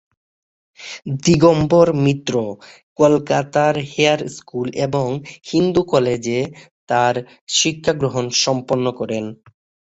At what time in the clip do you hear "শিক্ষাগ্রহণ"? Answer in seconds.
7.55-8.25